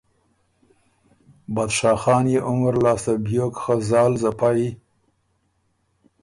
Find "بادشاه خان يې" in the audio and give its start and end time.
1.55-2.39